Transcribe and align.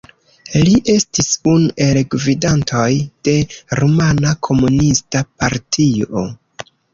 Li 0.67 0.71
estis 0.93 1.27
unu 1.51 1.67
el 1.87 1.99
gvidantoj 2.15 2.87
de 3.29 3.35
Rumana 3.81 4.33
Komunista 4.49 5.23
Partio. 5.45 6.25